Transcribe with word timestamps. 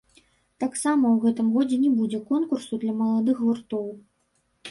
Таксама 0.61 1.05
ў 1.11 1.17
гэтым 1.25 1.51
годзе 1.57 1.77
не 1.83 1.91
будзе 1.99 2.21
конкурсу 2.31 2.81
для 2.85 2.93
маладых 3.01 3.37
гуртоў. 3.47 3.87